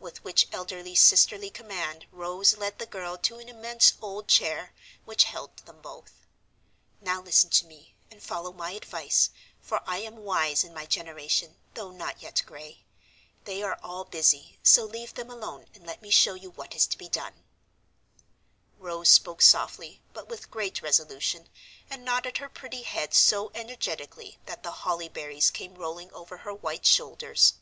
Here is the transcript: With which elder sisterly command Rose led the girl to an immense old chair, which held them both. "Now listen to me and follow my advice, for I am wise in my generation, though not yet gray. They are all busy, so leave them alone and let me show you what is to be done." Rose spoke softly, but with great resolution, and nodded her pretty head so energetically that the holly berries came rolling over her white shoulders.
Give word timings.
With 0.00 0.24
which 0.24 0.48
elder 0.50 0.82
sisterly 0.96 1.50
command 1.50 2.06
Rose 2.10 2.56
led 2.56 2.80
the 2.80 2.84
girl 2.86 3.16
to 3.18 3.36
an 3.38 3.48
immense 3.48 3.92
old 4.02 4.26
chair, 4.26 4.74
which 5.04 5.22
held 5.22 5.56
them 5.58 5.80
both. 5.80 6.26
"Now 7.00 7.22
listen 7.22 7.48
to 7.50 7.64
me 7.64 7.94
and 8.10 8.20
follow 8.20 8.52
my 8.52 8.72
advice, 8.72 9.30
for 9.60 9.80
I 9.88 9.98
am 9.98 10.16
wise 10.16 10.64
in 10.64 10.74
my 10.74 10.84
generation, 10.84 11.54
though 11.74 11.92
not 11.92 12.20
yet 12.20 12.42
gray. 12.44 12.86
They 13.44 13.62
are 13.62 13.78
all 13.80 14.02
busy, 14.04 14.58
so 14.64 14.82
leave 14.84 15.14
them 15.14 15.30
alone 15.30 15.66
and 15.72 15.86
let 15.86 16.02
me 16.02 16.10
show 16.10 16.34
you 16.34 16.50
what 16.50 16.74
is 16.74 16.88
to 16.88 16.98
be 16.98 17.08
done." 17.08 17.44
Rose 18.80 19.12
spoke 19.12 19.40
softly, 19.42 20.02
but 20.12 20.26
with 20.26 20.50
great 20.50 20.82
resolution, 20.82 21.48
and 21.88 22.04
nodded 22.04 22.38
her 22.38 22.48
pretty 22.48 22.82
head 22.82 23.14
so 23.14 23.52
energetically 23.54 24.38
that 24.46 24.64
the 24.64 24.72
holly 24.82 25.08
berries 25.08 25.52
came 25.52 25.76
rolling 25.76 26.10
over 26.12 26.38
her 26.38 26.52
white 26.52 26.84
shoulders. 26.84 27.52